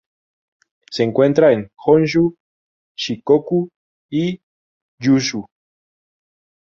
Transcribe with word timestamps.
Se 0.91 1.03
encuentra 1.03 1.51
en 1.53 1.69
Honshū, 1.85 2.35
Shikoku 2.97 3.69
y 4.09 4.41
Kyūshū. 4.99 5.45